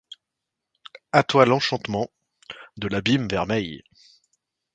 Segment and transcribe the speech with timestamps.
[1.11, 2.07] A toi l'enchantement.
[2.75, 3.83] de l'abîme vermeil;